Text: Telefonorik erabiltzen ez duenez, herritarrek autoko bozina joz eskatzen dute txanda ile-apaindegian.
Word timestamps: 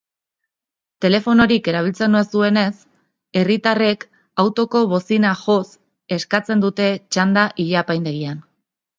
Telefonorik 1.03 1.67
erabiltzen 1.73 2.19
ez 2.19 2.23
duenez, 2.29 2.71
herritarrek 3.41 4.05
autoko 4.43 4.81
bozina 4.93 5.33
joz 5.41 5.61
eskatzen 6.17 6.65
dute 6.65 6.87
txanda 7.03 7.45
ile-apaindegian. 7.65 8.41